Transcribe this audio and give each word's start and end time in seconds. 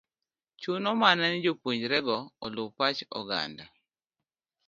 chuno 0.61 0.89
mana 1.01 1.23
ni 1.31 1.39
jopuonjre 1.45 1.97
go 2.07 2.17
oluw 2.45 2.69
pach 2.77 2.99
oganda 3.19 3.65